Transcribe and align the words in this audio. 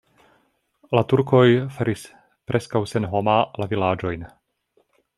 La 0.99 1.03
turkoj 1.11 1.43
faris 1.77 2.07
preskaŭ 2.53 2.83
senhoma 2.95 3.39
la 3.63 3.73
vilaĝojn. 3.75 4.31